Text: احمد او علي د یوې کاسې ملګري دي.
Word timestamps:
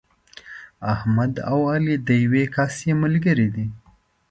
احمد 0.93 1.33
او 1.51 1.59
علي 1.71 1.95
د 2.07 2.09
یوې 2.23 2.43
کاسې 2.55 2.89
ملګري 3.03 3.47
دي. 3.55 3.65